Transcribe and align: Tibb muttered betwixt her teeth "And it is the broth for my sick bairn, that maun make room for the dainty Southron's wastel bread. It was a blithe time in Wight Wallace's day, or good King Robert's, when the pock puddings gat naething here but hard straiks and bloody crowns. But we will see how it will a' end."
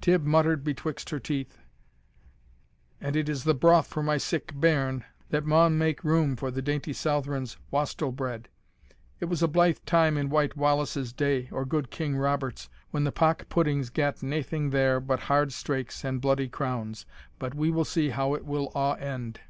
Tibb 0.00 0.24
muttered 0.24 0.64
betwixt 0.64 1.10
her 1.10 1.18
teeth 1.20 1.58
"And 3.02 3.14
it 3.16 3.28
is 3.28 3.44
the 3.44 3.52
broth 3.52 3.86
for 3.86 4.02
my 4.02 4.16
sick 4.16 4.58
bairn, 4.58 5.04
that 5.28 5.44
maun 5.44 5.76
make 5.76 6.02
room 6.02 6.36
for 6.36 6.50
the 6.50 6.62
dainty 6.62 6.94
Southron's 6.94 7.58
wastel 7.70 8.10
bread. 8.10 8.48
It 9.20 9.26
was 9.26 9.42
a 9.42 9.46
blithe 9.46 9.80
time 9.84 10.16
in 10.16 10.30
Wight 10.30 10.56
Wallace's 10.56 11.12
day, 11.12 11.50
or 11.52 11.66
good 11.66 11.90
King 11.90 12.16
Robert's, 12.16 12.70
when 12.92 13.04
the 13.04 13.12
pock 13.12 13.46
puddings 13.50 13.90
gat 13.90 14.22
naething 14.22 14.72
here 14.72 15.00
but 15.00 15.20
hard 15.20 15.52
straiks 15.52 16.02
and 16.02 16.18
bloody 16.18 16.48
crowns. 16.48 17.04
But 17.38 17.54
we 17.54 17.70
will 17.70 17.84
see 17.84 18.08
how 18.08 18.32
it 18.32 18.46
will 18.46 18.72
a' 18.74 18.96
end." 18.98 19.40